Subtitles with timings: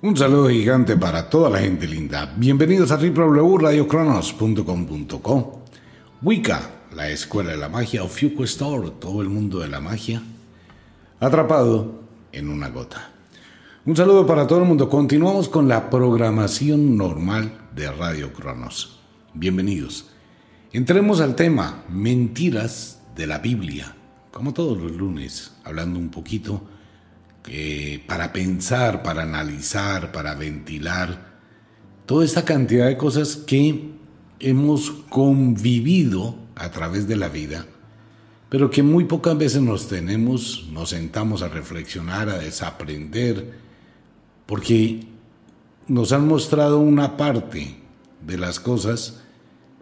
[0.00, 2.32] Un saludo gigante para toda la gente linda.
[2.36, 5.62] Bienvenidos a www.radiocronos.com.co.
[6.22, 10.22] Wicca, la escuela de la magia, o Fuku Store, todo el mundo de la magia.
[11.18, 13.10] Atrapado en una gota.
[13.86, 14.88] Un saludo para todo el mundo.
[14.88, 19.00] Continuamos con la programación normal de Radio Cronos.
[19.34, 20.10] Bienvenidos.
[20.72, 23.96] Entremos al tema mentiras de la Biblia.
[24.30, 26.62] Como todos los lunes, hablando un poquito
[27.50, 31.38] eh, para pensar, para analizar, para ventilar,
[32.06, 33.90] toda esta cantidad de cosas que
[34.40, 37.66] hemos convivido a través de la vida,
[38.48, 43.52] pero que muy pocas veces nos tenemos, nos sentamos a reflexionar, a desaprender,
[44.46, 45.06] porque
[45.86, 47.76] nos han mostrado una parte
[48.26, 49.22] de las cosas,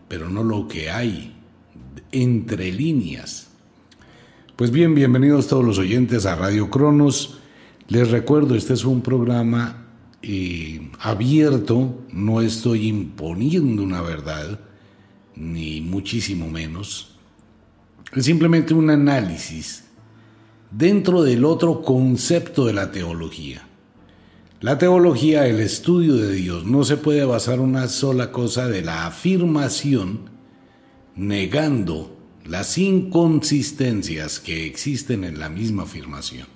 [0.08, 1.36] pero no lo que hay
[2.12, 3.48] entre líneas.
[4.56, 7.40] Pues bien, bienvenidos todos los oyentes a Radio Cronos.
[7.88, 9.86] Les recuerdo, este es un programa
[10.20, 14.58] eh, abierto, no estoy imponiendo una verdad,
[15.36, 17.16] ni muchísimo menos.
[18.12, 19.84] Es simplemente un análisis
[20.70, 23.62] dentro del otro concepto de la teología.
[24.60, 29.06] La teología, el estudio de Dios, no se puede basar una sola cosa de la
[29.06, 30.30] afirmación
[31.14, 36.55] negando las inconsistencias que existen en la misma afirmación.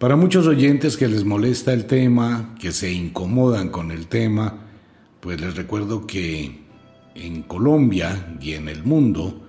[0.00, 4.60] Para muchos oyentes que les molesta el tema, que se incomodan con el tema,
[5.20, 6.62] pues les recuerdo que
[7.14, 9.46] en Colombia y en el mundo,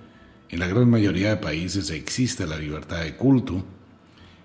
[0.50, 3.64] en la gran mayoría de países existe la libertad de culto,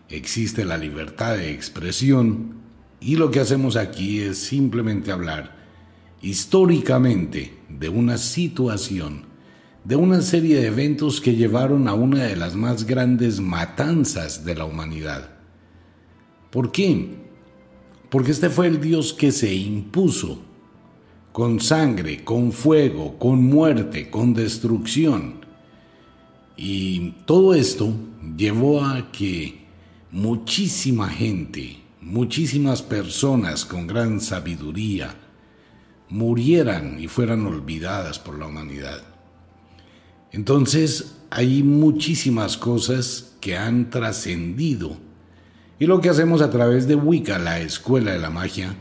[0.08, 2.54] existe la libertad de expresión
[3.02, 5.58] y lo que hacemos aquí es simplemente hablar
[6.22, 9.26] históricamente de una situación,
[9.84, 14.56] de una serie de eventos que llevaron a una de las más grandes matanzas de
[14.56, 15.37] la humanidad
[16.52, 17.10] ¿Por qué?
[18.10, 20.40] Porque este fue el Dios que se impuso
[21.32, 25.46] con sangre, con fuego, con muerte, con destrucción.
[26.56, 27.94] Y todo esto
[28.36, 29.68] llevó a que
[30.12, 35.16] muchísima gente, muchísimas personas con gran sabiduría,
[36.10, 39.04] murieran y fueran olvidadas por la humanidad.
[40.32, 44.98] Entonces hay muchísimas cosas que han trascendido
[45.80, 48.76] y lo que hacemos a través de Wicca, la escuela de la magia,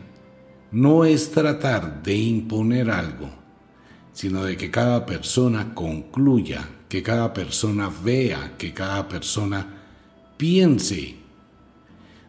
[0.73, 3.29] no es tratar de imponer algo,
[4.13, 9.67] sino de que cada persona concluya, que cada persona vea, que cada persona
[10.37, 11.17] piense.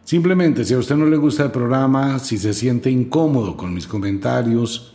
[0.04, 3.86] Simplemente, si a usted no le gusta el programa, si se siente incómodo con mis
[3.86, 4.94] comentarios,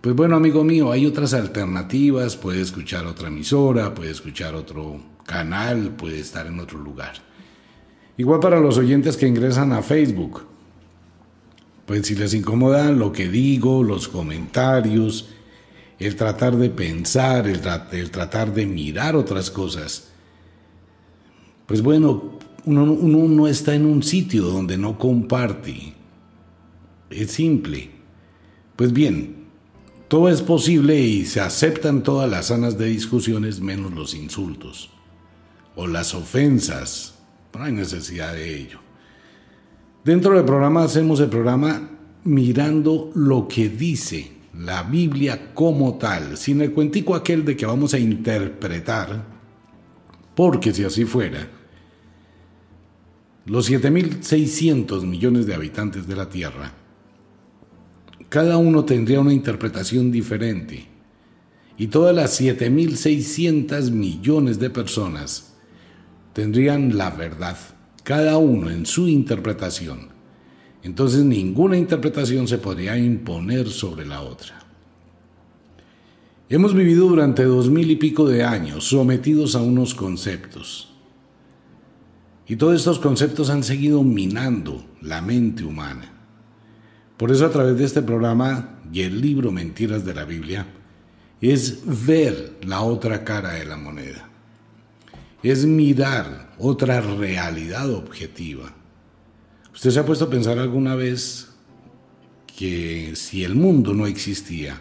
[0.00, 5.94] pues bueno, amigo mío, hay otras alternativas, puede escuchar otra emisora, puede escuchar otro canal,
[5.96, 7.14] puede estar en otro lugar.
[8.16, 10.42] Igual para los oyentes que ingresan a Facebook.
[11.86, 15.28] Pues si les incomoda lo que digo, los comentarios,
[15.98, 17.60] el tratar de pensar, el,
[18.10, 20.10] tratar de mirar otras cosas,
[21.66, 25.94] pues bueno, uno, uno no está en un sitio donde no comparte.
[27.10, 27.90] Es simple.
[28.76, 29.46] Pues bien,
[30.08, 34.90] todo es posible y se aceptan todas las sanas de discusiones menos los insultos
[35.76, 37.13] o las ofensas
[37.58, 38.78] no hay necesidad de ello.
[40.04, 41.90] Dentro del programa hacemos el programa
[42.24, 47.94] mirando lo que dice la Biblia como tal, sin el cuentico aquel de que vamos
[47.94, 49.24] a interpretar,
[50.34, 51.48] porque si así fuera,
[53.46, 56.72] los 7.600 millones de habitantes de la Tierra,
[58.28, 60.86] cada uno tendría una interpretación diferente,
[61.76, 65.53] y todas las 7.600 millones de personas
[66.34, 67.56] tendrían la verdad,
[68.02, 70.08] cada uno en su interpretación.
[70.82, 74.58] Entonces ninguna interpretación se podría imponer sobre la otra.
[76.50, 80.92] Hemos vivido durante dos mil y pico de años sometidos a unos conceptos.
[82.46, 86.12] Y todos estos conceptos han seguido minando la mente humana.
[87.16, 90.66] Por eso a través de este programa y el libro Mentiras de la Biblia
[91.40, 94.33] es ver la otra cara de la moneda
[95.50, 98.72] es mirar otra realidad objetiva.
[99.72, 101.48] ¿Usted se ha puesto a pensar alguna vez
[102.56, 104.80] que si el mundo no existía,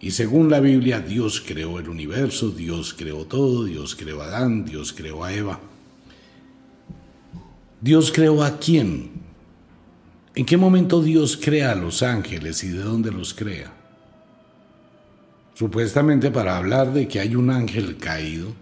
[0.00, 4.64] y según la Biblia Dios creó el universo, Dios creó todo, Dios creó a Adán,
[4.64, 5.60] Dios creó a Eva,
[7.82, 9.10] ¿Dios creó a quién?
[10.36, 13.72] ¿En qué momento Dios crea a los ángeles y de dónde los crea?
[15.54, 18.54] Supuestamente para hablar de que hay un ángel caído,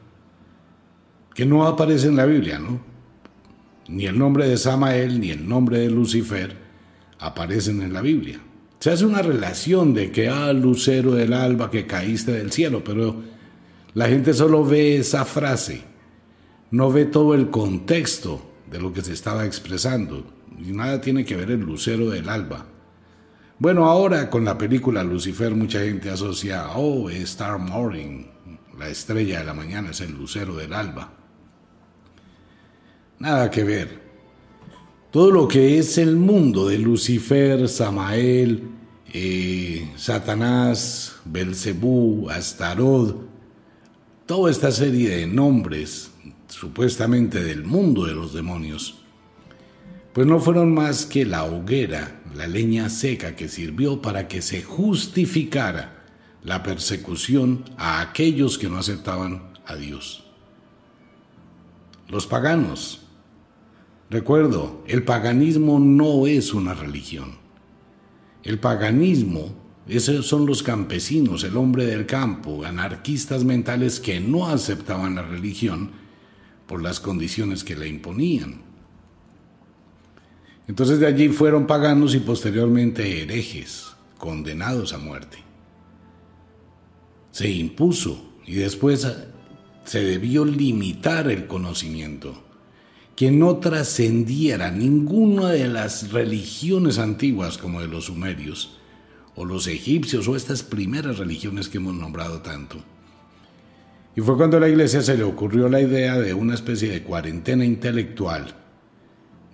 [1.40, 2.78] que no aparece en la Biblia, ¿no?
[3.88, 6.54] Ni el nombre de Samael ni el nombre de Lucifer
[7.18, 8.38] aparecen en la Biblia.
[8.78, 13.22] Se hace una relación de que, ah, lucero del alba que caíste del cielo, pero
[13.94, 15.80] la gente solo ve esa frase,
[16.72, 20.26] no ve todo el contexto de lo que se estaba expresando,
[20.58, 22.66] y nada tiene que ver el lucero del alba.
[23.58, 28.26] Bueno, ahora con la película Lucifer mucha gente asocia, oh, Star Morning,
[28.78, 31.14] la estrella de la mañana es el lucero del alba.
[33.20, 34.00] Nada que ver.
[35.10, 38.62] Todo lo que es el mundo de Lucifer, Samael,
[39.12, 43.28] eh, Satanás, Belcebú, Astarot,
[44.24, 46.12] toda esta serie de nombres
[46.48, 49.02] supuestamente del mundo de los demonios,
[50.14, 54.62] pues no fueron más que la hoguera, la leña seca que sirvió para que se
[54.62, 56.06] justificara
[56.42, 60.24] la persecución a aquellos que no aceptaban a Dios.
[62.08, 63.02] Los paganos.
[64.10, 67.38] Recuerdo, el paganismo no es una religión.
[68.42, 69.54] El paganismo,
[69.86, 75.92] esos son los campesinos, el hombre del campo, anarquistas mentales que no aceptaban la religión
[76.66, 78.62] por las condiciones que le imponían.
[80.66, 85.38] Entonces de allí fueron paganos y posteriormente herejes, condenados a muerte.
[87.30, 89.06] Se impuso y después
[89.84, 92.49] se debió limitar el conocimiento,
[93.20, 98.78] que no trascendiera ninguna de las religiones antiguas como de los sumerios,
[99.34, 102.78] o los egipcios, o estas primeras religiones que hemos nombrado tanto.
[104.16, 107.02] Y fue cuando a la iglesia se le ocurrió la idea de una especie de
[107.02, 108.54] cuarentena intelectual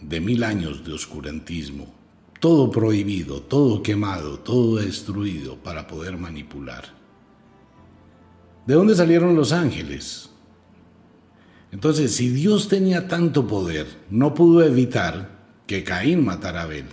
[0.01, 1.93] de mil años de oscurantismo,
[2.39, 6.85] todo prohibido, todo quemado, todo destruido para poder manipular.
[8.65, 10.31] ¿De dónde salieron los ángeles?
[11.77, 15.29] Entonces, si Dios tenía tanto poder, no pudo evitar
[15.67, 16.87] que Caín matara a Abel,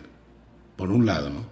[0.76, 1.46] por un lado, ¿no?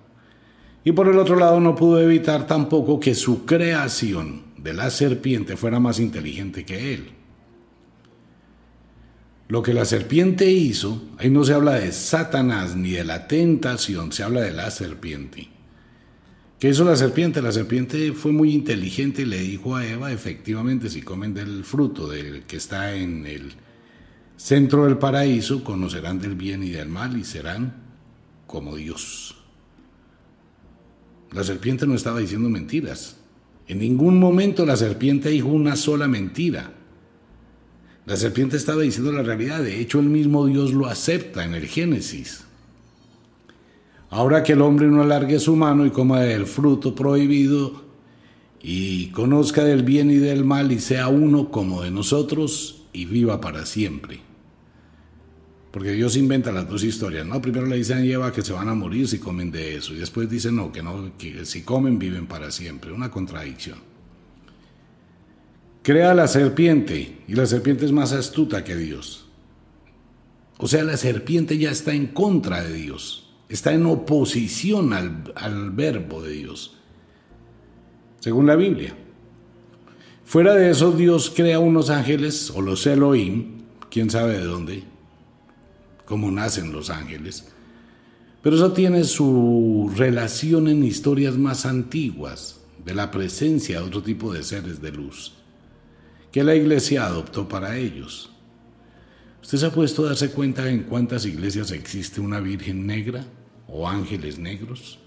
[0.83, 5.55] Y por el otro lado, no pudo evitar tampoco que su creación de la serpiente
[5.55, 7.11] fuera más inteligente que él.
[9.47, 14.11] Lo que la serpiente hizo, ahí no se habla de Satanás ni de la tentación,
[14.11, 15.47] se habla de la serpiente.
[16.61, 17.41] ¿Qué hizo la serpiente?
[17.41, 22.07] La serpiente fue muy inteligente y le dijo a Eva, efectivamente, si comen del fruto
[22.07, 23.53] del que está en el
[24.37, 27.73] centro del paraíso, conocerán del bien y del mal y serán
[28.45, 29.37] como Dios.
[31.31, 33.17] La serpiente no estaba diciendo mentiras.
[33.67, 36.75] En ningún momento la serpiente dijo una sola mentira.
[38.05, 41.65] La serpiente estaba diciendo la realidad, de hecho el mismo Dios lo acepta en el
[41.65, 42.45] Génesis.
[44.11, 47.81] Ahora que el hombre no alargue su mano y coma del fruto prohibido
[48.61, 53.41] y conozca del bien y del mal y sea uno como de nosotros y viva
[53.41, 54.19] para siempre.
[55.71, 57.41] Porque Dios inventa las dos historias, ¿no?
[57.41, 59.97] Primero le dicen a Eva que se van a morir si comen de eso y
[59.97, 63.91] después dice no, que no, que si comen viven para siempre, una contradicción
[65.81, 69.25] crea la serpiente y la serpiente es más astuta que Dios.
[70.57, 73.20] O sea, la serpiente ya está en contra de Dios,
[73.53, 76.77] está en oposición al, verbo de Dios,
[78.19, 78.95] según la Biblia.
[80.23, 84.83] Fuera de eso, Dios crea unos ángeles, o los Elohim, quién sabe de dónde,
[86.05, 87.49] cómo nacen los ángeles,
[88.41, 94.33] pero eso tiene su relación en historias más antiguas, de la presencia de otro tipo
[94.33, 95.33] de seres de luz
[96.31, 98.29] que la iglesia adoptó para ellos.
[99.41, 103.25] ¿Usted se ha puesto a darse cuenta en cuántas iglesias existe una Virgen negra
[103.71, 104.99] o ángeles negros?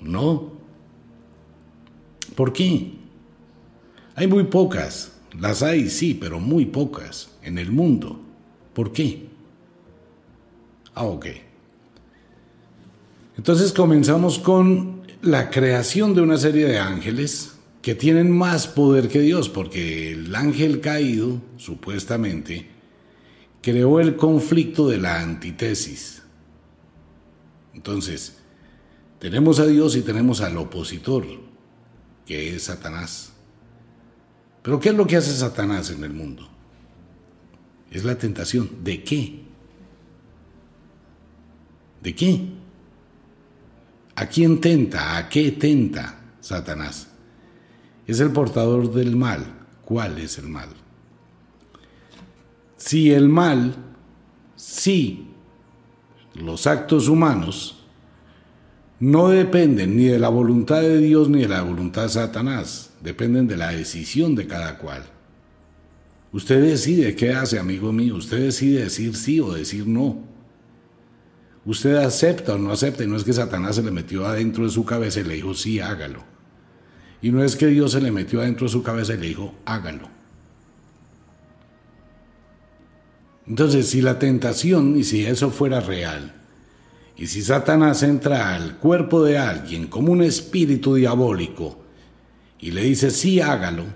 [0.00, 0.52] No.
[2.34, 2.92] ¿Por qué?
[4.14, 5.12] Hay muy pocas.
[5.38, 8.20] Las hay, sí, pero muy pocas en el mundo.
[8.72, 9.28] ¿Por qué?
[10.94, 11.26] Ah, ok.
[13.36, 19.20] Entonces comenzamos con la creación de una serie de ángeles que tienen más poder que
[19.20, 22.66] Dios, porque el ángel caído, supuestamente,
[23.62, 26.22] creó el conflicto de la antítesis.
[27.78, 28.34] Entonces,
[29.20, 31.24] tenemos a Dios y tenemos al opositor,
[32.26, 33.32] que es Satanás.
[34.62, 36.48] Pero ¿qué es lo que hace Satanás en el mundo?
[37.92, 38.68] Es la tentación.
[38.82, 39.44] ¿De qué?
[42.02, 42.48] ¿De qué?
[44.16, 45.16] ¿A quién tenta?
[45.16, 47.06] ¿A qué tenta Satanás?
[48.08, 49.54] es el portador del mal.
[49.84, 50.70] ¿Cuál es el mal?
[52.76, 53.76] Si el mal,
[54.56, 55.28] si
[56.40, 57.84] los actos humanos
[59.00, 63.46] no dependen ni de la voluntad de Dios ni de la voluntad de Satanás, dependen
[63.46, 65.04] de la decisión de cada cual.
[66.32, 70.24] Usted decide qué hace, amigo mío, usted decide decir sí o decir no.
[71.64, 74.70] Usted acepta o no acepta, y no es que Satanás se le metió adentro de
[74.70, 76.24] su cabeza y le dijo, sí, hágalo.
[77.22, 79.54] Y no es que Dios se le metió adentro de su cabeza y le dijo,
[79.64, 80.17] hágalo.
[83.48, 86.34] Entonces, si la tentación y si eso fuera real,
[87.16, 91.78] y si Satanás entra al cuerpo de alguien como un espíritu diabólico
[92.60, 93.86] y le dice, sí, hágalo,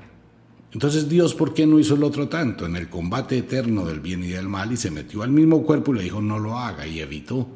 [0.73, 4.25] entonces Dios, ¿por qué no hizo el otro tanto en el combate eterno del bien
[4.25, 6.87] y del mal y se metió al mismo cuerpo y le dijo, no lo haga
[6.87, 7.47] y evitó?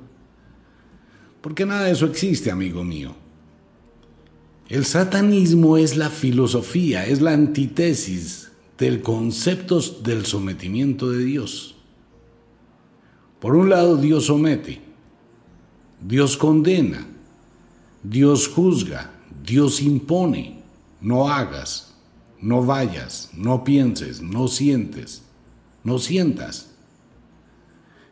[1.40, 3.16] Porque nada de eso existe, amigo mío.
[4.68, 11.75] El satanismo es la filosofía, es la antítesis del concepto del sometimiento de Dios.
[13.46, 14.80] Por un lado, Dios somete,
[16.00, 17.06] Dios condena,
[18.02, 19.12] Dios juzga,
[19.44, 20.64] Dios impone,
[21.00, 21.94] no hagas,
[22.40, 25.22] no vayas, no pienses, no sientes,
[25.84, 26.74] no sientas.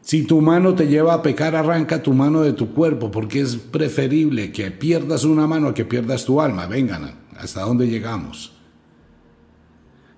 [0.03, 3.57] Si tu mano te lleva a pecar, arranca tu mano de tu cuerpo, porque es
[3.57, 6.69] preferible que pierdas una mano a que pierdas tu alma.
[6.69, 8.53] Vengan, ¿hasta dónde llegamos?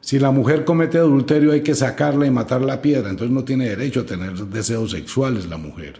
[0.07, 3.71] Si la mujer comete adulterio hay que sacarla y matar la piedra, entonces no tiene
[3.71, 5.99] derecho a tener deseos sexuales la mujer.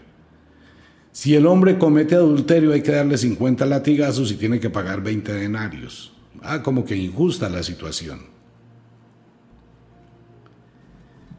[1.11, 5.33] Si el hombre comete adulterio hay que darle 50 latigazos y tiene que pagar 20
[5.33, 6.13] denarios.
[6.41, 8.21] Ah, como que injusta la situación.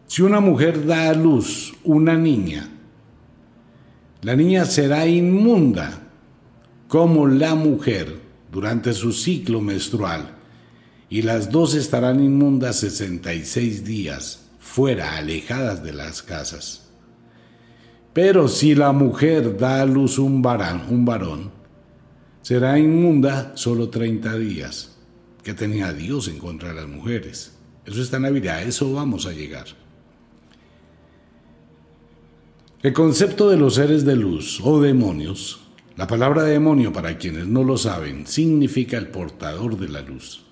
[0.07, 2.69] Si una mujer da a luz una niña,
[4.21, 6.03] la niña será inmunda
[6.87, 8.15] como la mujer
[8.53, 10.38] durante su ciclo menstrual
[11.11, 16.88] y las dos estarán inmundas 66 días, fuera, alejadas de las casas.
[18.12, 21.50] Pero si la mujer da a luz un varón, un varón,
[22.43, 24.95] será inmunda solo 30 días.
[25.43, 27.57] que tenía Dios en contra de las mujeres?
[27.87, 29.65] Eso está en la Biblia, a eso vamos a llegar.
[32.83, 35.61] El concepto de los seres de luz o demonios,
[35.97, 40.48] la palabra demonio para quienes no lo saben, significa el portador de la luz.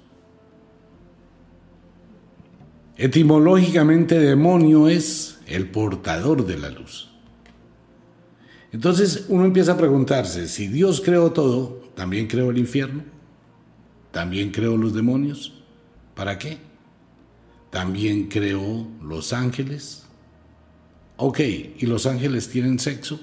[2.99, 7.11] Etimológicamente demonio es el portador de la luz.
[8.73, 13.05] Entonces uno empieza a preguntarse, si Dios creó todo, ¿también creó el infierno?
[14.13, 15.63] ¿También creó los demonios?
[16.15, 16.59] ¿Para qué?
[17.71, 20.05] ¿También creó los ángeles?
[21.19, 23.21] Ok, ¿y los ángeles tienen sexo?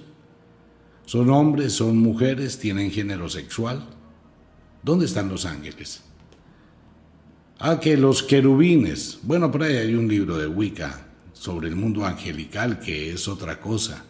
[1.05, 3.87] ¿Son hombres, son mujeres, tienen género sexual?
[4.83, 6.03] ¿Dónde están los ángeles?
[7.65, 9.19] Ah, que los querubines.
[9.23, 13.61] Bueno, por ahí hay un libro de Wicca sobre el mundo angelical que es otra
[13.61, 14.03] cosa.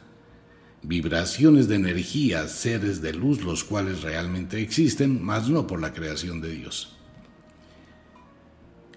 [0.81, 6.41] Vibraciones de energía, seres de luz, los cuales realmente existen, más no por la creación
[6.41, 6.97] de Dios.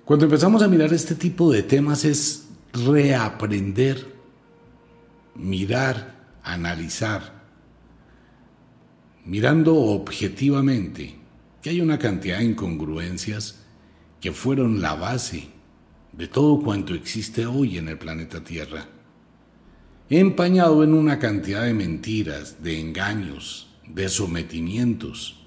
[0.06, 4.06] Cuando empezamos a mirar este tipo de temas es reaprender,
[5.34, 7.42] mirar, analizar,
[9.22, 11.14] mirando objetivamente
[11.60, 13.65] que hay una cantidad de incongruencias
[14.26, 15.45] que fueron la base
[16.12, 18.88] de todo cuanto existe hoy en el planeta Tierra,
[20.11, 25.47] empañado en una cantidad de mentiras, de engaños, de sometimientos.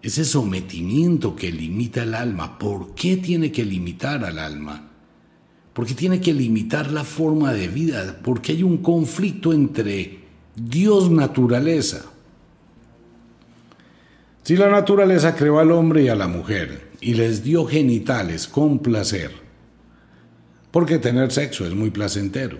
[0.00, 4.88] Ese sometimiento que limita el alma, ¿por qué tiene que limitar al alma?
[5.74, 10.20] Porque tiene que limitar la forma de vida, porque hay un conflicto entre
[10.54, 12.02] Dios naturaleza.
[14.42, 18.78] Si la naturaleza creó al hombre y a la mujer, y les dio genitales con
[18.78, 19.32] placer,
[20.70, 22.58] porque tener sexo es muy placentero,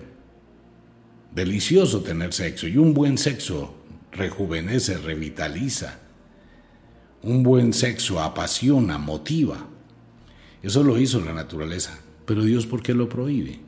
[1.33, 3.75] delicioso tener sexo, y un buen sexo
[4.11, 5.99] rejuvenece, revitaliza,
[7.23, 9.67] un buen sexo apasiona, motiva.
[10.61, 13.59] Eso lo hizo la naturaleza, pero Dios ¿por qué lo prohíbe?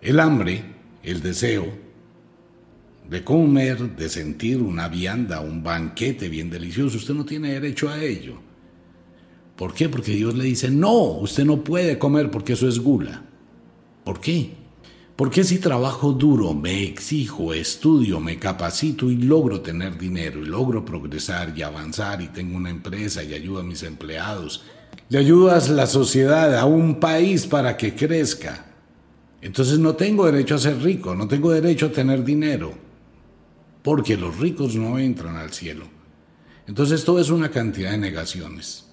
[0.00, 0.64] El hambre,
[1.02, 1.66] el deseo,
[3.08, 6.96] de comer, de sentir una vianda, un banquete bien delicioso.
[6.96, 8.38] Usted no tiene derecho a ello.
[9.56, 9.88] ¿Por qué?
[9.88, 13.22] Porque Dios le dice, no, usted no puede comer porque eso es gula.
[14.04, 14.54] ¿Por qué?
[15.14, 20.84] Porque si trabajo duro, me exijo, estudio, me capacito y logro tener dinero y logro
[20.84, 24.64] progresar y avanzar y tengo una empresa y ayudo a mis empleados,
[25.10, 28.66] le ayudas a la sociedad, a un país para que crezca.
[29.42, 32.91] Entonces no tengo derecho a ser rico, no tengo derecho a tener dinero
[33.82, 35.86] porque los ricos no entran al cielo.
[36.66, 38.86] Entonces todo es una cantidad de negaciones.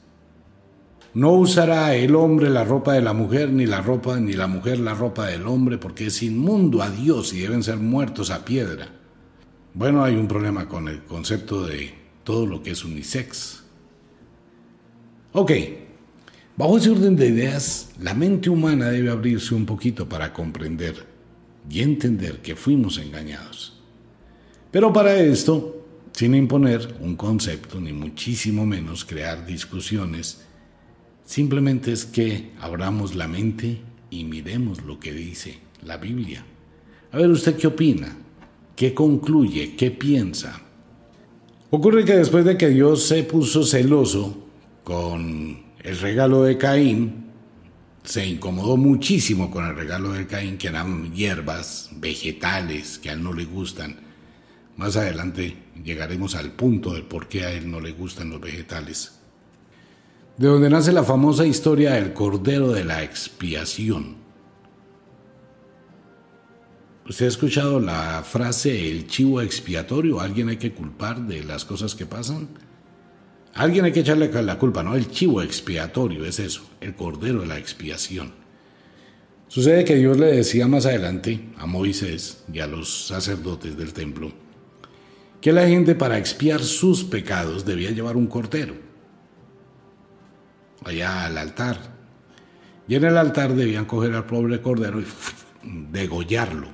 [1.14, 4.80] No usará el hombre la ropa de la mujer, ni la ropa, ni la mujer
[4.80, 8.90] la ropa del hombre, porque es inmundo a Dios y deben ser muertos a piedra.
[9.74, 11.94] Bueno, hay un problema con el concepto de
[12.24, 13.64] todo lo que es unisex.
[15.32, 15.52] Ok,
[16.56, 21.08] bajo ese orden de ideas, la mente humana debe abrirse un poquito para comprender
[21.70, 23.79] y entender que fuimos engañados.
[24.72, 25.84] Pero para esto,
[26.14, 30.46] sin imponer un concepto, ni muchísimo menos crear discusiones,
[31.26, 36.46] simplemente es que abramos la mente y miremos lo que dice la Biblia.
[37.12, 38.16] A ver, ¿usted qué opina?
[38.76, 39.76] ¿Qué concluye?
[39.76, 40.62] ¿Qué piensa?
[41.72, 44.46] Ocurre que después de que Dios se puso celoso
[44.84, 47.26] con el regalo de Caín,
[48.04, 53.24] se incomodó muchísimo con el regalo de Caín, que eran hierbas, vegetales, que a él
[53.24, 54.09] no le gustan.
[54.80, 59.20] Más adelante llegaremos al punto de por qué a él no le gustan los vegetales.
[60.38, 64.16] De donde nace la famosa historia del Cordero de la Expiación.
[67.10, 70.22] ¿Usted ha escuchado la frase el chivo expiatorio?
[70.22, 72.48] ¿Alguien hay que culpar de las cosas que pasan?
[73.56, 74.96] Alguien hay que echarle la culpa, ¿no?
[74.96, 78.32] El chivo expiatorio es eso, el cordero de la expiación.
[79.50, 84.48] Sucede que Dios le decía más adelante a Moisés y a los sacerdotes del templo
[85.42, 88.76] que la gente para expiar sus pecados debía llevar un cordero
[90.86, 91.78] allá al altar.
[92.88, 95.06] Y en el altar debían coger al pobre cordero y
[95.92, 96.68] degollarlo.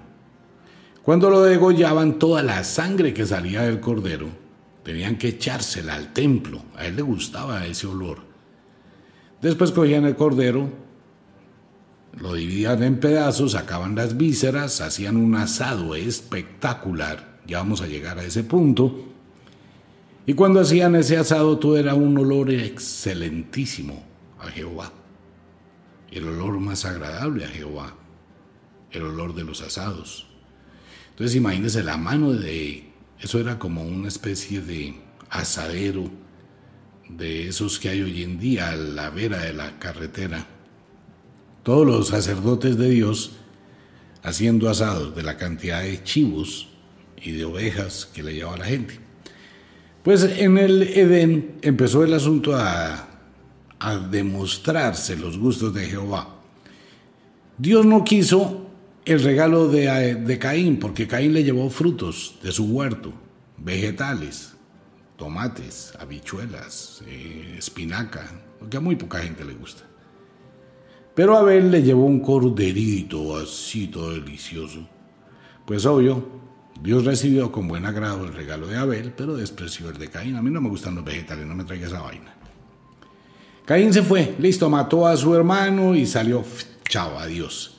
[1.03, 4.45] Cuando lo degollaban, toda la sangre que salía del cordero
[4.85, 6.63] Tenían que echársela al templo.
[6.75, 8.19] A él le gustaba ese olor.
[9.41, 10.69] Después cogían el cordero,
[12.19, 17.34] lo dividían en pedazos, sacaban las vísceras, hacían un asado espectacular.
[17.47, 19.05] Ya vamos a llegar a ese punto.
[20.25, 24.03] Y cuando hacían ese asado, todo era un olor excelentísimo
[24.39, 24.91] a Jehová.
[26.11, 27.95] El olor más agradable a Jehová.
[28.91, 30.27] El olor de los asados.
[31.11, 34.95] Entonces imagínense la mano de eso era como una especie de
[35.29, 36.09] asadero
[37.09, 40.45] de esos que hay hoy en día a la vera de la carretera.
[41.63, 43.37] Todos los sacerdotes de Dios
[44.23, 46.69] haciendo asados de la cantidad de chivos
[47.25, 48.99] y de ovejas que le llevaba la gente.
[50.03, 53.09] Pues en el Edén empezó el asunto a,
[54.09, 56.35] demostrarse los gustos de Jehová.
[57.57, 58.67] Dios no quiso
[59.03, 63.13] el regalo de, Caín, porque Caín le llevó frutos de su huerto,
[63.57, 64.53] vegetales,
[65.17, 69.83] tomates, habichuelas, eh, espinaca, lo que a muy poca gente le gusta.
[71.15, 74.87] Pero Abel le llevó un corderito así todo delicioso.
[75.65, 76.44] Pues obvio,
[76.81, 80.35] Dios recibió con buen agrado el regalo de Abel, pero despreció el de Caín.
[80.35, 82.35] A mí no me gustan los vegetales, no me traiga esa vaina.
[83.65, 86.43] Caín se fue, listo, mató a su hermano y salió,
[86.87, 87.77] chao, adiós.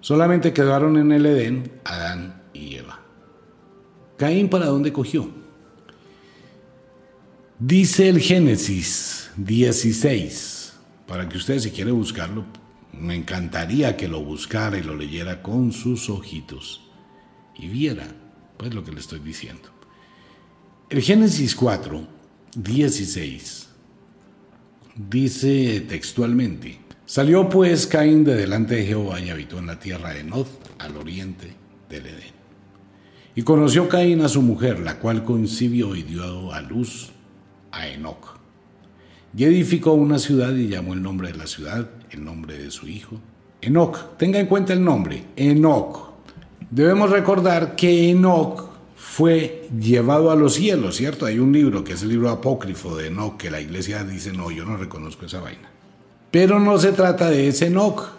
[0.00, 3.00] Solamente quedaron en el Edén Adán y Eva.
[4.16, 5.28] Caín para dónde cogió?
[7.58, 10.74] Dice el Génesis 16,
[11.08, 12.44] para que usted si quiere buscarlo,
[12.92, 16.82] me encantaría que lo buscara y lo leyera con sus ojitos
[17.56, 18.06] y viera
[18.56, 19.70] pues lo que le estoy diciendo.
[20.90, 22.06] El Génesis 4,
[22.56, 23.68] 16
[24.96, 30.24] dice textualmente, Salió pues Caín de delante de Jehová y habitó en la tierra de
[30.24, 30.46] Nod,
[30.78, 31.52] al oriente
[31.90, 32.32] del Edén.
[33.34, 37.12] Y conoció Caín a su mujer, la cual concibió y dio a luz
[37.72, 38.38] a Enoc.
[39.36, 42.88] Y edificó una ciudad y llamó el nombre de la ciudad, el nombre de su
[42.88, 43.20] hijo,
[43.60, 44.16] Enoc.
[44.16, 46.13] Tenga en cuenta el nombre, Enoc.
[46.74, 48.64] Debemos recordar que Enoc
[48.96, 51.24] fue llevado a los cielos, ¿cierto?
[51.24, 54.50] Hay un libro que es el libro apócrifo de Enoc que la iglesia dice, no,
[54.50, 55.70] yo no reconozco esa vaina.
[56.32, 58.10] Pero no se trata de ese Enoch.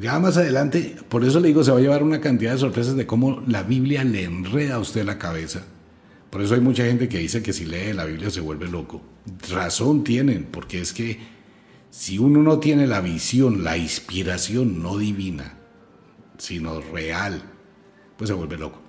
[0.00, 2.96] Ya más adelante, por eso le digo, se va a llevar una cantidad de sorpresas
[2.96, 5.62] de cómo la Biblia le enreda a usted la cabeza.
[6.28, 9.00] Por eso hay mucha gente que dice que si lee la Biblia se vuelve loco.
[9.48, 11.20] Razón tienen, porque es que
[11.90, 15.61] si uno no tiene la visión, la inspiración no divina,
[16.38, 17.42] sino real,
[18.16, 18.80] pues se vuelve loco.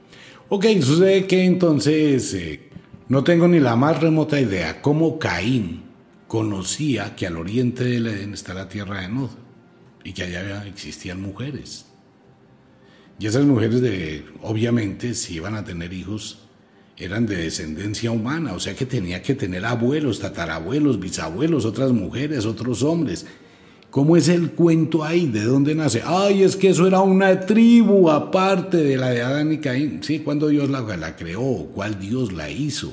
[0.50, 2.70] Ok, sucede que entonces eh,
[3.10, 5.84] no tengo ni la más remota idea cómo Caín
[6.28, 9.30] conocía que al oriente del Edén está la tierra de Nod
[10.04, 11.86] y que allá existían mujeres.
[13.20, 16.40] Y esas mujeres, de, obviamente, si iban a tener hijos,
[16.98, 22.46] eran de descendencia humana, o sea que tenía que tener abuelos, tatarabuelos, bisabuelos, otras mujeres,
[22.46, 23.26] otros hombres.
[23.94, 25.28] ¿Cómo es el cuento ahí?
[25.28, 26.02] ¿De dónde nace?
[26.04, 30.02] Ay, es que eso era una tribu aparte de la de Adán y Caín.
[30.02, 32.92] Sí, cuando Dios la, la creó, cuál Dios la hizo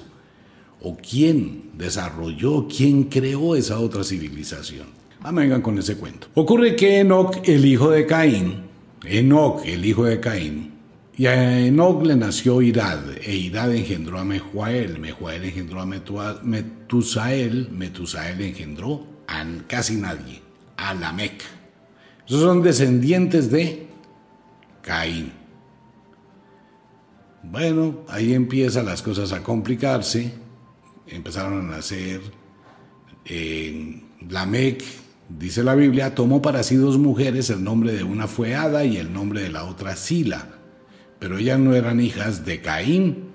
[0.83, 4.89] o quién desarrolló, quién creó esa otra civilización.
[5.23, 6.27] Ah, vengan con ese cuento.
[6.35, 8.65] Ocurre que Enoch, el hijo de Caín,
[9.03, 10.73] Enoch, el hijo de Caín,
[11.17, 15.87] y a Enoch le nació Irad, e Irad engendró a Mehuael, Mehuael engendró a
[16.43, 20.40] Metusael, Metusael engendró a casi nadie,
[20.81, 21.43] a Lamec.
[22.27, 23.87] Esos son descendientes de
[24.83, 25.33] Caín.
[27.43, 30.33] Bueno, ahí empiezan las cosas a complicarse.
[31.07, 32.21] Empezaron a nacer
[33.25, 34.83] eh, Lamec,
[35.29, 38.97] dice la Biblia, tomó para sí dos mujeres, el nombre de una fue Ada y
[38.97, 40.49] el nombre de la otra Sila,
[41.19, 43.31] pero ellas no eran hijas de Caín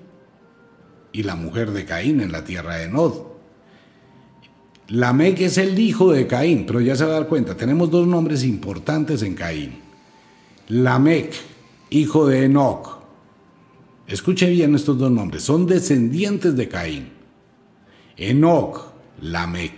[1.12, 3.35] y la mujer de Caín en la tierra de Nod.
[4.88, 8.06] Lamec es el hijo de Caín, pero ya se va a dar cuenta, tenemos dos
[8.06, 9.80] nombres importantes en Caín.
[10.68, 11.34] Lamec,
[11.90, 13.00] hijo de Enoch.
[14.06, 17.08] Escuche bien estos dos nombres, son descendientes de Caín.
[18.16, 19.74] Enoch, Lamec.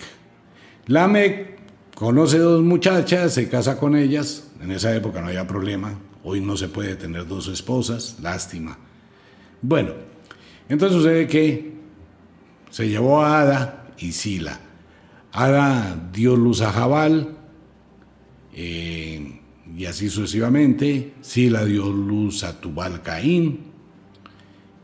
[0.86, 1.58] Lamec
[1.94, 6.56] conoce dos muchachas, se casa con ellas, en esa época no había problema, hoy no
[6.56, 8.76] se puede tener dos esposas, lástima.
[9.62, 9.92] Bueno,
[10.68, 11.72] entonces sucede que
[12.70, 14.60] se llevó a Ada y Sila.
[15.38, 17.36] Ada dio luz a Jabal,
[18.52, 19.40] eh,
[19.76, 21.14] y así sucesivamente.
[21.20, 23.60] Sila dio luz a Tubal Caín,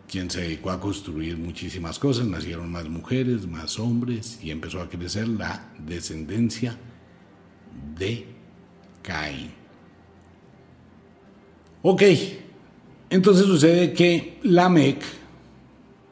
[0.08, 2.28] quien se dedicó a construir muchísimas cosas.
[2.28, 6.78] Nacieron más mujeres, más hombres, y empezó a crecer la descendencia
[7.98, 8.24] de
[9.02, 9.50] Caín.
[11.82, 12.02] Ok,
[13.10, 15.02] entonces sucede que Lamec,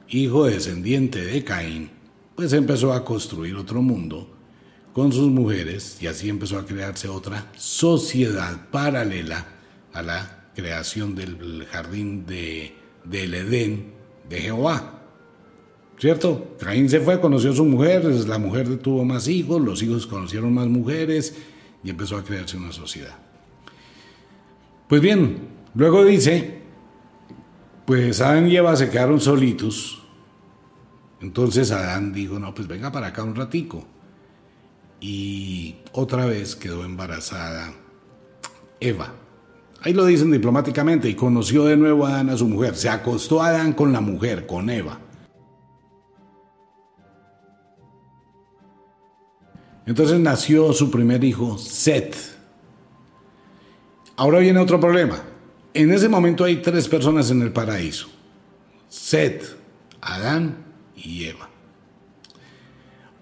[0.09, 1.91] hijo descendiente de Caín,
[2.35, 4.32] pues empezó a construir otro mundo
[4.93, 9.47] con sus mujeres y así empezó a crearse otra sociedad paralela
[9.93, 12.75] a la creación del jardín de,
[13.05, 13.93] del Edén
[14.29, 14.99] de Jehová.
[15.99, 16.57] ¿Cierto?
[16.59, 20.53] Caín se fue, conoció a su mujer, la mujer tuvo más hijos, los hijos conocieron
[20.53, 21.37] más mujeres
[21.85, 23.17] y empezó a crearse una sociedad.
[24.89, 26.63] Pues bien, luego dice,
[27.87, 30.03] pues Adán y Eva se quedaron solitos.
[31.21, 33.87] Entonces Adán dijo, no, pues venga para acá un ratico
[35.03, 37.75] y otra vez quedó embarazada
[38.79, 39.13] Eva.
[39.81, 42.77] Ahí lo dicen diplomáticamente y conoció de nuevo a Adán a su mujer.
[42.77, 45.01] Se acostó Adán con la mujer, con Eva.
[49.85, 52.17] Entonces nació su primer hijo, Set.
[54.15, 55.21] Ahora viene otro problema.
[55.75, 58.07] En ese momento hay tres personas en el paraíso.
[58.89, 59.43] Set,
[60.01, 60.59] Adán
[60.95, 61.52] y Eva.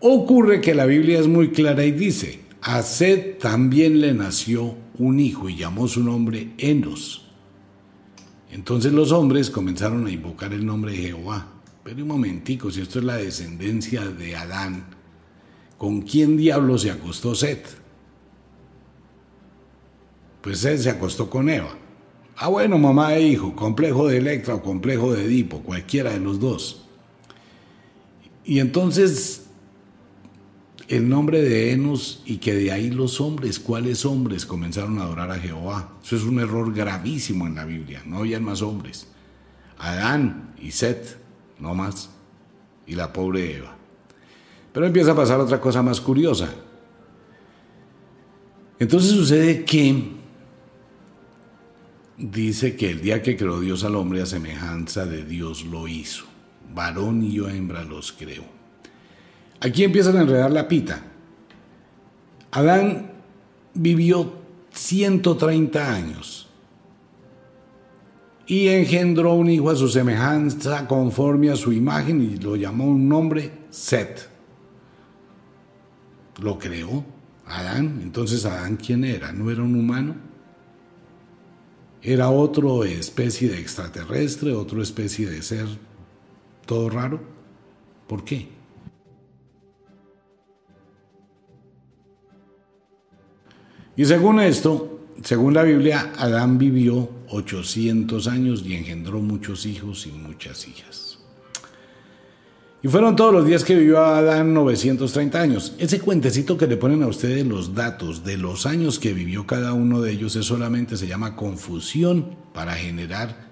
[0.01, 5.21] Ocurre que la Biblia es muy clara y dice, a Sed también le nació un
[5.21, 7.27] hijo y llamó su nombre Enos.
[8.51, 11.49] Entonces los hombres comenzaron a invocar el nombre de Jehová.
[11.85, 14.87] Pero un momentico, si esto es la descendencia de Adán,
[15.77, 17.67] ¿con quién diablo se acostó Set?
[20.41, 21.77] Pues Seth se acostó con Eva.
[22.37, 26.41] Ah, bueno, mamá e hijo, complejo de Electra o complejo de Edipo, cualquiera de los
[26.41, 26.87] dos.
[28.45, 29.50] Y entonces
[30.91, 35.31] el nombre de Enos y que de ahí los hombres, ¿cuáles hombres comenzaron a adorar
[35.31, 35.93] a Jehová?
[36.03, 39.07] Eso es un error gravísimo en la Biblia, no habían más hombres.
[39.79, 41.17] Adán y Set,
[41.61, 42.11] no más,
[42.89, 43.77] y la pobre Eva.
[44.73, 46.53] Pero empieza a pasar otra cosa más curiosa.
[48.81, 50.11] Entonces sucede que
[52.19, 56.25] dice que el día que creó Dios al hombre a semejanza de Dios lo hizo.
[56.75, 58.60] Varón y hembra los creó.
[59.61, 61.03] Aquí empiezan a enredar la pita.
[62.51, 63.13] Adán
[63.75, 64.41] vivió
[64.73, 66.49] 130 años
[68.47, 73.09] y engendró un hijo a su semejanza conforme a su imagen y lo llamó un
[73.09, 74.29] nombre Set.
[76.41, 77.05] Lo creó
[77.47, 78.01] Adán.
[78.03, 79.33] Entonces Adán quién era?
[79.33, 80.17] ¿No era un humano?
[82.03, 85.67] ¿Era otra especie de extraterrestre, otra especie de ser
[86.65, 87.21] todo raro?
[88.09, 88.60] ¿Por qué?
[94.01, 100.11] Y según esto, según la Biblia, Adán vivió 800 años y engendró muchos hijos y
[100.11, 101.19] muchas hijas.
[102.83, 105.75] Y fueron todos los días que vivió Adán 930 años.
[105.77, 109.75] Ese cuentecito que le ponen a ustedes los datos de los años que vivió cada
[109.75, 113.51] uno de ellos es solamente se llama confusión para generar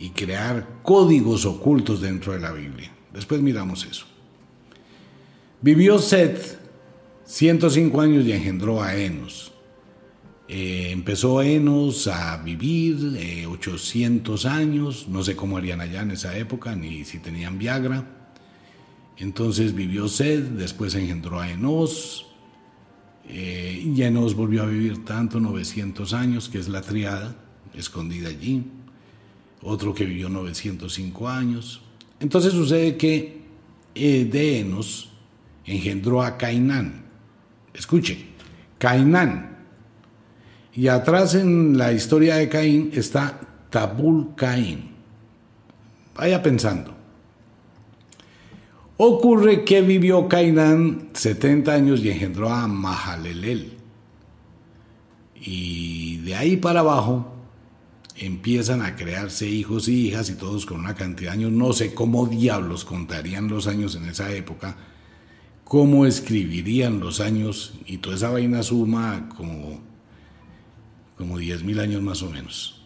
[0.00, 2.90] y crear códigos ocultos dentro de la Biblia.
[3.12, 4.06] Después miramos eso.
[5.60, 6.58] Vivió Seth
[7.26, 9.53] 105 años y engendró a Enos.
[10.46, 16.36] Eh, empezó Enos a vivir 800 eh, años, no sé cómo harían allá en esa
[16.36, 18.30] época, ni si tenían Viagra.
[19.16, 22.26] Entonces vivió Sed, después engendró a Enos,
[23.26, 27.34] eh, y Enos volvió a vivir tanto, 900 años, que es la triada,
[27.74, 28.64] escondida allí.
[29.62, 31.80] Otro que vivió 905 años.
[32.20, 33.44] Entonces sucede que
[33.94, 35.08] de Enos
[35.64, 37.06] engendró a Cainán.
[37.72, 38.26] Escuche,
[38.76, 39.53] Cainán
[40.76, 44.90] Y atrás en la historia de Caín está Tabul Caín.
[46.16, 46.94] Vaya pensando.
[48.96, 53.76] Ocurre que vivió Cainán 70 años y engendró a Mahalalel.
[55.40, 57.32] Y de ahí para abajo
[58.16, 61.52] empiezan a crearse hijos y hijas y todos con una cantidad de años.
[61.52, 64.76] No sé cómo diablos contarían los años en esa época,
[65.64, 69.80] cómo escribirían los años y toda esa vaina suma como,
[71.16, 72.82] como 10.000 años más o menos.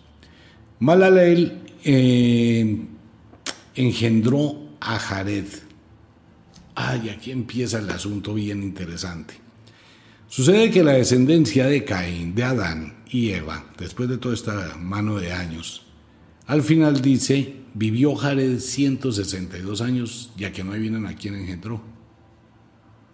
[0.80, 2.86] Malalel eh,
[3.74, 5.46] engendró a Jared.
[6.74, 9.34] Ay, aquí empieza el asunto bien interesante.
[10.28, 15.16] Sucede que la descendencia de Caín, de Adán y Eva, después de toda esta mano
[15.16, 15.86] de años,
[16.46, 21.82] al final dice, vivió Jared 162 años, ya que no vienen a quien engendró.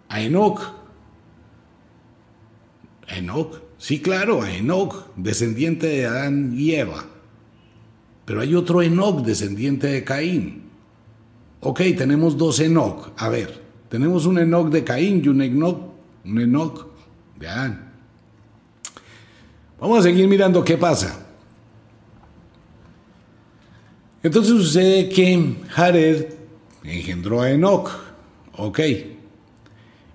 [0.09, 0.84] A Enoch.
[3.07, 7.05] A Enoch, sí, claro, a Enoch, descendiente de Adán y Eva.
[8.25, 10.63] Pero hay otro Enoch, descendiente de Caín.
[11.61, 13.11] Ok, tenemos dos Enoch.
[13.17, 15.79] A ver, tenemos un Enoch de Caín y un Enoch,
[16.25, 16.87] un Enoch
[17.39, 17.93] de Adán.
[19.79, 21.25] Vamos a seguir mirando qué pasa.
[24.23, 26.33] Entonces sucede que Jared
[26.83, 27.91] engendró a Enoch.
[28.53, 28.79] Ok.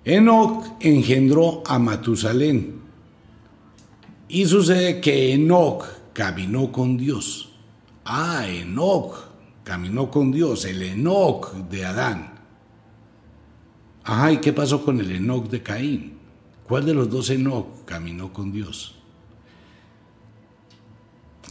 [0.03, 2.80] Enoch engendró a Matusalén.
[4.33, 7.49] Y sucede que Enoch caminó con Dios.
[8.05, 9.27] Ah, Enoch
[9.65, 12.35] caminó con Dios, el Enoch de Adán.
[14.05, 16.13] Ajá, ¿y qué pasó con el Enoch de Caín?
[16.65, 18.95] ¿Cuál de los dos Enoch caminó con Dios?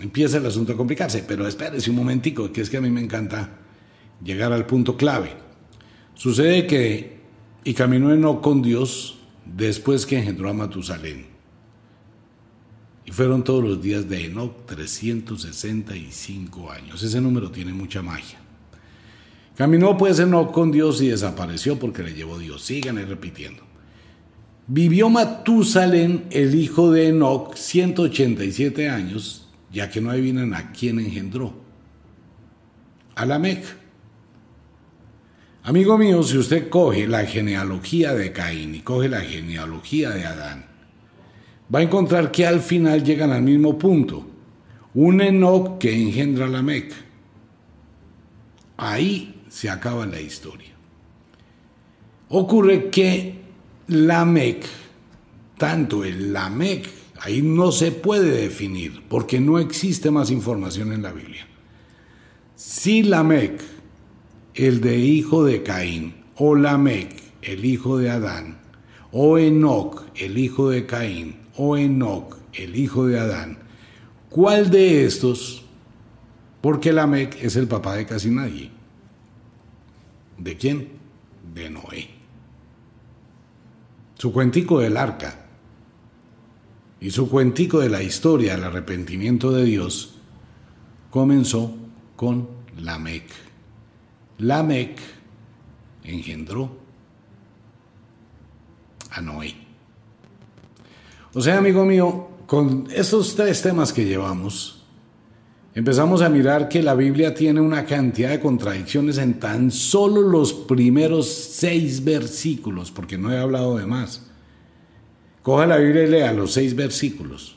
[0.01, 3.03] Empieza el asunto a complicarse, pero espérese un momentico, que es que a mí me
[3.03, 3.59] encanta
[4.25, 5.35] llegar al punto clave.
[6.15, 7.21] Sucede que,
[7.63, 11.40] y caminó Enoch con Dios después que engendró a Matusalén.
[13.11, 17.03] Y fueron todos los días de Enoch 365 años.
[17.03, 18.39] Ese número tiene mucha magia.
[19.57, 22.63] Caminó pues Enoch con Dios y desapareció porque le llevó Dios.
[22.63, 23.65] Sigan repitiendo.
[24.69, 31.53] Vivió Matusalén, el hijo de Enoch, 187 años, ya que no adivinan a quién engendró.
[33.17, 33.65] A Lamec.
[35.65, 40.70] Amigo mío, si usted coge la genealogía de Caín y coge la genealogía de Adán,
[41.73, 44.27] va a encontrar que al final llegan al mismo punto.
[44.95, 46.93] Un Enoch que engendra a Lamec.
[48.77, 50.71] Ahí se acaba la historia.
[52.29, 53.35] Ocurre que
[53.89, 54.65] Lamec,
[55.59, 56.89] tanto el Lamec,
[57.21, 61.47] ahí no se puede definir porque no existe más información en la Biblia.
[62.55, 63.61] Si Lamec,
[64.55, 68.59] el de hijo de Caín, o Lamec, el hijo de Adán,
[69.13, 73.59] o Enoch, el hijo de Caín, o Enoch, el hijo de Adán,
[74.29, 75.65] ¿cuál de estos?
[76.61, 78.71] Porque Lamec es el papá de casi nadie.
[80.39, 80.89] ¿De quién?
[81.55, 82.21] De Noé
[84.21, 85.47] su cuentico del arca
[87.01, 90.17] y su cuentico de la historia del arrepentimiento de Dios
[91.09, 91.75] comenzó
[92.17, 93.25] con Lamec.
[94.37, 95.01] Lamec
[96.05, 96.77] engendró
[99.11, 99.70] a Noé.
[101.33, 104.83] O sea, amigo mío, con estos tres temas que llevamos,
[105.77, 110.53] empezamos a mirar que la Biblia tiene una cantidad de contradicciones en tan solo los
[110.53, 114.27] primeros seis versículos, porque no he hablado de más.
[115.43, 117.57] Coja la Biblia y lea los seis versículos,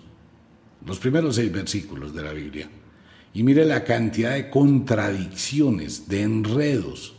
[0.86, 2.70] los primeros seis versículos de la Biblia,
[3.34, 7.16] y mire la cantidad de contradicciones, de enredos.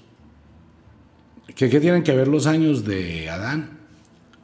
[1.56, 3.80] ¿Qué, qué tienen que ver los años de Adán?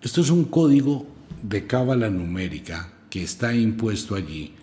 [0.03, 1.07] Esto es un código
[1.42, 4.55] de cábala numérica que está impuesto allí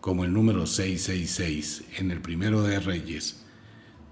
[0.00, 3.42] como el número 666 en el primero de Reyes,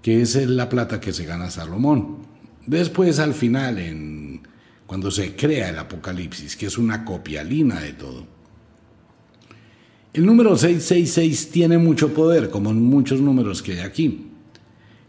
[0.01, 2.27] que es la plata que se gana Salomón.
[2.67, 4.41] Después al final, en,
[4.85, 8.27] cuando se crea el Apocalipsis, que es una copialina de todo.
[10.13, 14.27] El número 666 tiene mucho poder, como muchos números que hay aquí.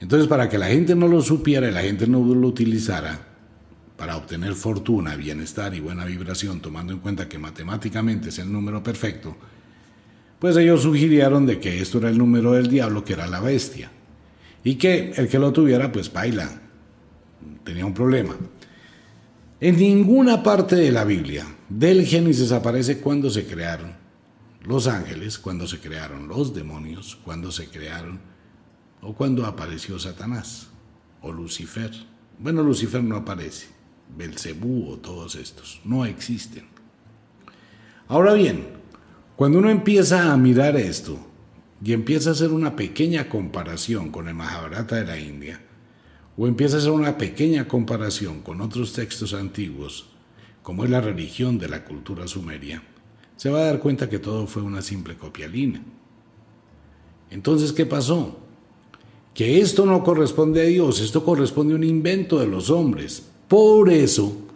[0.01, 3.30] Entonces, para que la gente no lo supiera y la gente no lo utilizara
[4.01, 8.83] para obtener fortuna, bienestar y buena vibración, tomando en cuenta que matemáticamente es el número
[8.83, 9.37] perfecto,
[10.39, 13.91] pues ellos sugirieron de que esto era el número del diablo, que era la bestia,
[14.65, 16.63] y que el que lo tuviera, pues baila,
[17.63, 18.35] tenía un problema.
[19.61, 23.93] En ninguna parte de la Biblia del Génesis aparece cuando se crearon
[24.63, 28.19] los ángeles, cuando se crearon los demonios, cuando se crearon
[29.03, 30.69] o cuando apareció Satanás
[31.21, 31.91] o Lucifer.
[32.39, 33.80] Bueno, Lucifer no aparece,
[34.17, 36.65] Belcebú o todos estos no existen.
[38.09, 38.81] Ahora bien,
[39.41, 41.19] Cuando uno empieza a mirar esto
[41.83, 45.63] y empieza a hacer una pequeña comparación con el Mahabharata de la India,
[46.37, 50.11] o empieza a hacer una pequeña comparación con otros textos antiguos,
[50.63, 52.83] como es la religión de la cultura sumeria,
[53.35, 55.83] se va a dar cuenta que todo fue una simple copialina.
[57.31, 58.39] Entonces, ¿qué pasó?
[59.33, 63.31] Que esto no corresponde a Dios, esto corresponde a un invento de los hombres.
[63.51, 64.47] Por eso,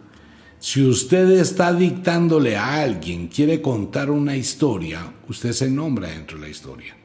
[0.57, 6.45] si usted está dictándole a alguien, quiere contar una historia, usted se nombra dentro de
[6.45, 6.95] la historia.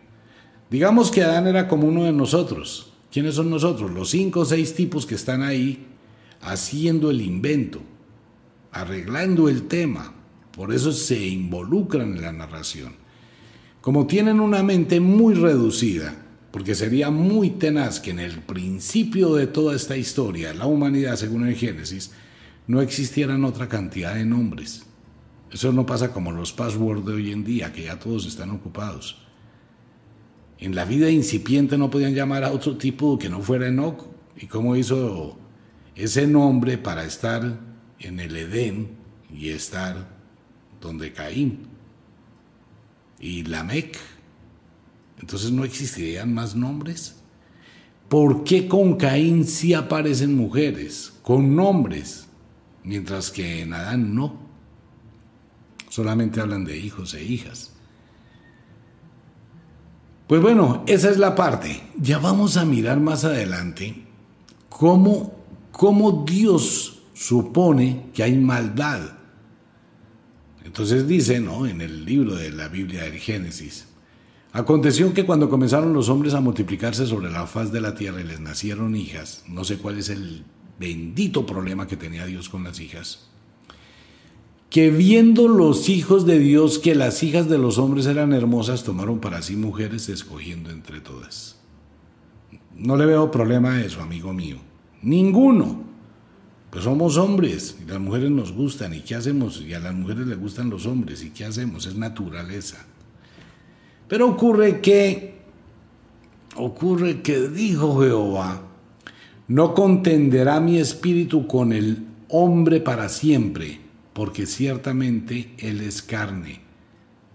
[0.70, 2.92] Digamos que Adán era como uno de nosotros.
[3.10, 3.90] ¿Quiénes son nosotros?
[3.90, 5.88] Los cinco o seis tipos que están ahí
[6.42, 7.80] haciendo el invento,
[8.70, 10.14] arreglando el tema.
[10.52, 12.94] Por eso se involucran en la narración.
[13.80, 16.14] Como tienen una mente muy reducida,
[16.50, 21.46] porque sería muy tenaz que en el principio de toda esta historia, la humanidad, según
[21.46, 22.12] el Génesis,
[22.66, 24.86] no existieran otra cantidad de nombres.
[25.50, 29.18] Eso no pasa como los passwords de hoy en día, que ya todos están ocupados.
[30.58, 34.06] En la vida incipiente no podían llamar a otro tipo que no fuera Enoch.
[34.36, 35.38] ¿Y cómo hizo
[35.94, 37.58] ese nombre para estar
[37.98, 38.90] en el Edén
[39.32, 40.08] y estar
[40.80, 41.66] donde Caín?
[43.18, 43.98] Y Lamec.
[45.20, 47.16] Entonces no existirían más nombres.
[48.08, 52.26] ¿Por qué con Caín sí aparecen mujeres, con nombres,
[52.82, 54.34] mientras que en Adán no?
[55.88, 57.72] Solamente hablan de hijos e hijas.
[60.26, 61.82] Pues bueno, esa es la parte.
[61.96, 64.06] Ya vamos a mirar más adelante
[64.68, 65.34] cómo,
[65.70, 69.18] cómo Dios supone que hay maldad.
[70.64, 71.66] Entonces dice, ¿no?
[71.66, 73.89] En el libro de la Biblia del Génesis,
[74.52, 78.24] aconteció que cuando comenzaron los hombres a multiplicarse sobre la faz de la tierra y
[78.24, 80.44] les nacieron hijas, no sé cuál es el
[80.78, 83.30] bendito problema que tenía Dios con las hijas,
[84.70, 89.20] que viendo los hijos de Dios que las hijas de los hombres eran hermosas, tomaron
[89.20, 91.56] para sí mujeres escogiendo entre todas.
[92.76, 94.56] No le veo problema a eso, amigo mío.
[95.02, 95.82] Ninguno.
[96.70, 98.94] Pues somos hombres y las mujeres nos gustan.
[98.94, 99.60] ¿Y qué hacemos?
[99.60, 101.22] Y a las mujeres les gustan los hombres.
[101.24, 101.86] ¿Y qué hacemos?
[101.86, 102.86] Es naturaleza.
[104.10, 105.36] Pero ocurre que,
[106.56, 108.60] ocurre que dijo Jehová,
[109.48, 113.80] no contenderá mi espíritu con el hombre para siempre
[114.12, 116.60] porque ciertamente Él es carne,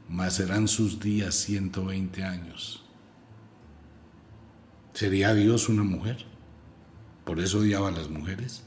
[0.09, 2.83] mas serán sus días 120 años.
[4.93, 6.25] ¿Sería Dios una mujer?
[7.23, 8.63] ¿Por eso odiaba a las mujeres?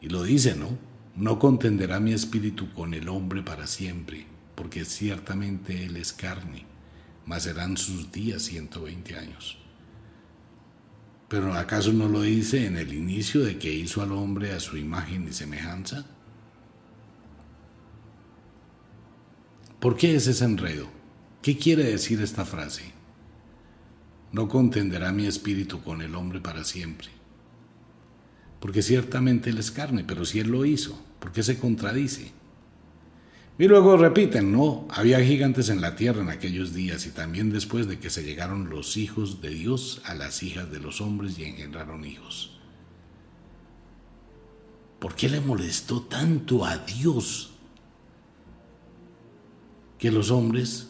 [0.00, 0.70] Y lo dice, ¿no?
[1.16, 4.26] No contenderá mi espíritu con el hombre para siempre,
[4.60, 6.66] porque ciertamente Él es carne,
[7.24, 9.56] mas serán sus días 120 años.
[11.30, 14.76] Pero ¿acaso no lo dice en el inicio de que hizo al hombre a su
[14.76, 16.04] imagen y semejanza?
[19.80, 20.90] ¿Por qué es ese enredo?
[21.40, 22.92] ¿Qué quiere decir esta frase?
[24.30, 27.08] No contenderá mi espíritu con el hombre para siempre.
[28.60, 32.38] Porque ciertamente él es carne, pero si él lo hizo, ¿por qué se contradice?
[33.60, 37.86] Y luego repiten, no, había gigantes en la tierra en aquellos días y también después
[37.86, 41.44] de que se llegaron los hijos de Dios a las hijas de los hombres y
[41.44, 42.58] engendraron hijos.
[44.98, 47.50] ¿Por qué le molestó tanto a Dios
[49.98, 50.88] que los hombres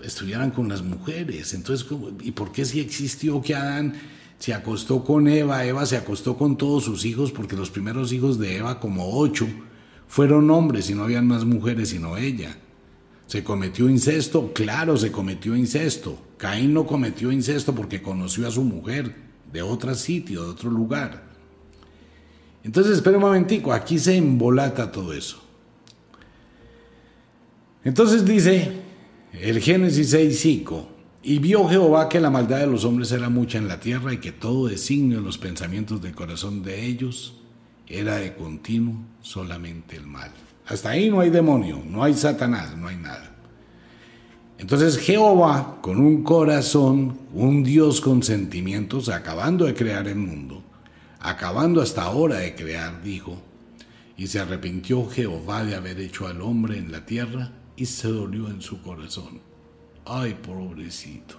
[0.00, 1.54] estuvieran con las mujeres.
[1.54, 1.84] Entonces,
[2.20, 3.94] ¿y por qué si existió que Adán
[4.38, 5.64] se acostó con Eva?
[5.64, 9.48] Eva se acostó con todos sus hijos porque los primeros hijos de Eva, como ocho,
[10.08, 12.56] fueron hombres y no habían más mujeres sino ella.
[13.26, 14.52] ¿Se cometió incesto?
[14.52, 16.18] Claro, se cometió incesto.
[16.36, 19.14] Caín no cometió incesto porque conoció a su mujer
[19.52, 21.24] de otro sitio, de otro lugar.
[22.62, 25.42] Entonces, espera un momentico, aquí se embolata todo eso.
[27.84, 28.72] Entonces dice
[29.32, 30.86] el Génesis 6:5,
[31.22, 34.18] y vio Jehová que la maldad de los hombres era mucha en la tierra y
[34.18, 37.34] que todo designio de los pensamientos del corazón de ellos
[37.86, 40.30] era de continuo solamente el mal.
[40.66, 43.30] Hasta ahí no hay demonio, no hay Satanás, no hay nada.
[44.58, 50.62] Entonces Jehová, con un corazón, un Dios con sentimientos, acabando de crear el mundo,
[51.20, 53.42] acabando hasta ahora de crear, dijo,
[54.16, 58.48] y se arrepintió Jehová de haber hecho al hombre en la tierra y se dolió
[58.48, 59.40] en su corazón.
[60.06, 61.36] Ay, pobrecito.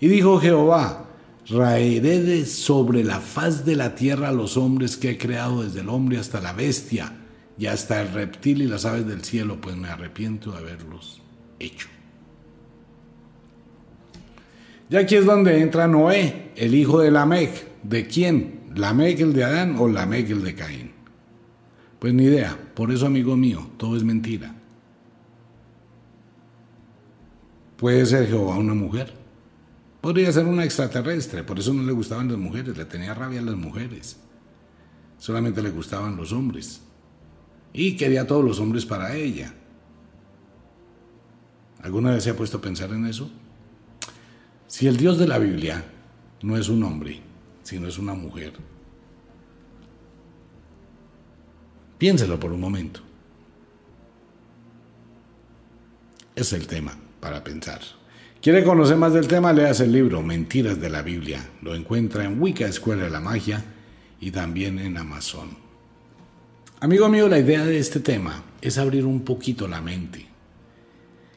[0.00, 1.09] Y dijo Jehová,
[1.50, 5.88] raeré sobre la faz de la tierra a los hombres que he creado desde el
[5.88, 7.12] hombre hasta la bestia
[7.58, 11.20] y hasta el reptil y las aves del cielo, pues me arrepiento de haberlos
[11.58, 11.88] hecho.
[14.88, 17.82] Y aquí es donde entra Noé, el hijo de Lamec.
[17.82, 18.60] ¿De quién?
[18.74, 20.90] ¿Lamec el de Adán o Lamec el de Caín?
[21.98, 22.56] Pues ni idea.
[22.74, 24.54] Por eso, amigo mío, todo es mentira.
[27.76, 29.19] Puede ser Jehová una mujer.
[30.00, 33.44] Podría ser una extraterrestre, por eso no le gustaban las mujeres, le tenía rabia a
[33.44, 34.16] las mujeres.
[35.18, 36.80] Solamente le gustaban los hombres.
[37.72, 39.54] Y quería a todos los hombres para ella.
[41.82, 43.30] ¿Alguna vez se ha puesto a pensar en eso?
[44.66, 45.84] Si el Dios de la Biblia
[46.42, 47.20] no es un hombre,
[47.62, 48.54] sino es una mujer,
[51.98, 53.00] piénselo por un momento.
[56.34, 57.99] Es el tema para pensar.
[58.42, 59.52] ¿Quiere conocer más del tema?
[59.52, 61.46] Leas el libro Mentiras de la Biblia.
[61.60, 63.62] Lo encuentra en Wicca Escuela de la Magia
[64.18, 65.50] y también en Amazon.
[66.80, 70.26] Amigo mío, la idea de este tema es abrir un poquito la mente.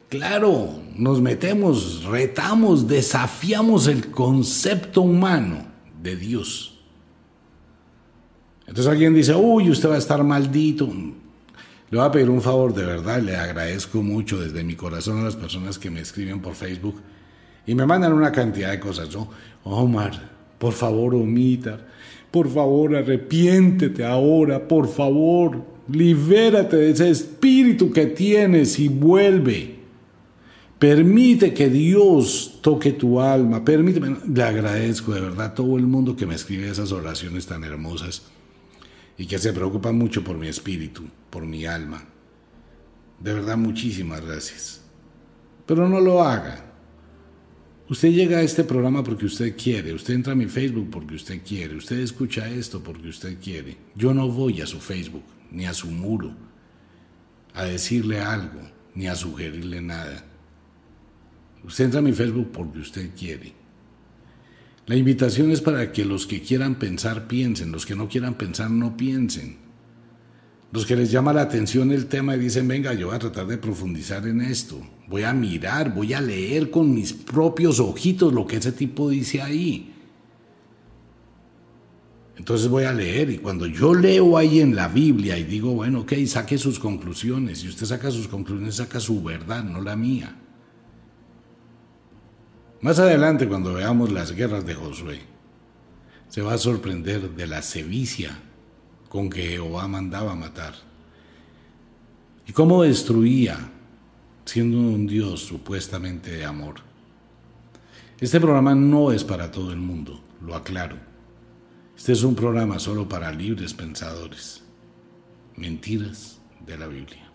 [0.07, 5.57] Claro, nos metemos, retamos, desafiamos el concepto humano
[6.01, 6.79] de Dios.
[8.65, 10.89] Entonces alguien dice, uy, usted va a estar maldito.
[11.93, 15.25] Le voy a pedir un favor de verdad, le agradezco mucho desde mi corazón a
[15.25, 16.95] las personas que me escriben por Facebook
[17.67, 19.09] y me mandan una cantidad de cosas.
[19.63, 21.85] Omar, por favor, omita,
[22.31, 29.75] por favor, arrepiéntete ahora, por favor, libérate de ese espíritu que tienes y vuelve.
[30.79, 33.63] Permite que Dios toque tu alma.
[33.63, 37.63] Permíteme, le agradezco de verdad a todo el mundo que me escribe esas oraciones tan
[37.63, 38.23] hermosas
[39.17, 42.03] y que se preocupa mucho por mi espíritu, por mi alma.
[43.19, 44.81] De verdad, muchísimas gracias.
[45.65, 46.73] Pero no lo haga.
[47.89, 51.41] Usted llega a este programa porque usted quiere, usted entra a mi Facebook porque usted
[51.45, 53.77] quiere, usted escucha esto porque usted quiere.
[53.95, 56.33] Yo no voy a su Facebook, ni a su muro,
[57.53, 58.61] a decirle algo,
[58.95, 60.25] ni a sugerirle nada.
[61.63, 63.53] Usted entra a mi Facebook porque usted quiere.
[64.85, 68.69] La invitación es para que los que quieran pensar piensen, los que no quieran pensar
[68.69, 69.57] no piensen.
[70.73, 73.47] Los que les llama la atención el tema y dicen, venga, yo voy a tratar
[73.47, 78.45] de profundizar en esto, voy a mirar, voy a leer con mis propios ojitos lo
[78.45, 79.93] que ese tipo dice ahí.
[82.35, 86.01] Entonces voy a leer y cuando yo leo ahí en la Biblia y digo, bueno,
[86.01, 90.35] ok, saque sus conclusiones, si usted saca sus conclusiones, saca su verdad, no la mía.
[92.83, 95.21] Más adelante, cuando veamos las guerras de Josué,
[96.27, 98.37] se va a sorprender de la sevicia
[99.07, 100.73] con que Jehová mandaba matar
[102.45, 103.57] y cómo destruía,
[104.43, 106.75] siendo un Dios supuestamente de amor.
[108.19, 110.97] Este programa no es para todo el mundo, lo aclaro.
[111.95, 114.61] Este es un programa solo para libres pensadores.
[115.55, 117.31] Mentiras de la Biblia.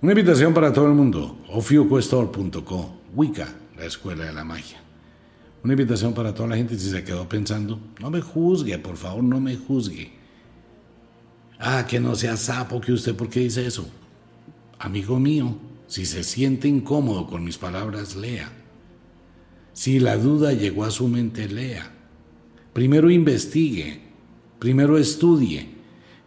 [0.00, 1.38] Una invitación para todo el mundo.
[1.48, 4.80] ofiuquestor.co, Wicca, la escuela de la magia.
[5.62, 9.24] Una invitación para toda la gente si se quedó pensando, no me juzgue, por favor,
[9.24, 10.12] no me juzgue.
[11.58, 13.88] Ah, que no sea sapo que usted, ¿por qué dice eso?
[14.78, 15.56] Amigo mío,
[15.86, 18.52] si se siente incómodo con mis palabras, lea.
[19.72, 21.90] Si la duda llegó a su mente, lea.
[22.72, 24.02] Primero investigue,
[24.58, 25.68] primero estudie,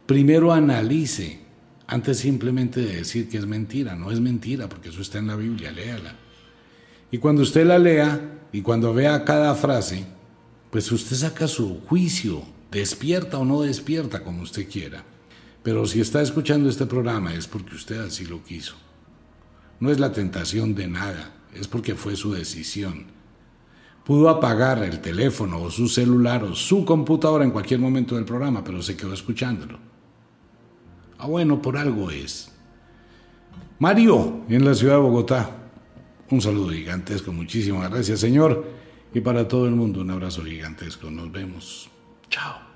[0.05, 1.39] primero analice,
[1.87, 3.95] antes simplemente de decir que es mentira.
[3.95, 6.15] No es mentira, porque eso está en la Biblia, léala.
[7.12, 10.05] Y cuando usted la lea y cuando vea cada frase,
[10.70, 15.03] pues usted saca su juicio, despierta o no despierta como usted quiera.
[15.64, 18.76] Pero si está escuchando este programa es porque usted así lo quiso.
[19.80, 23.05] No es la tentación de nada, es porque fue su decisión.
[24.05, 28.64] Pudo apagar el teléfono o su celular o su computadora en cualquier momento del programa,
[28.64, 29.80] pero se quedó escuchándolo.
[31.18, 32.51] Ah, bueno, por algo es.
[33.78, 35.59] Mario, en la ciudad de Bogotá.
[36.32, 38.65] Un saludo gigantesco, muchísimas gracias Señor.
[39.13, 41.09] Y para todo el mundo un abrazo gigantesco.
[41.09, 41.89] Nos vemos.
[42.30, 42.68] Chao.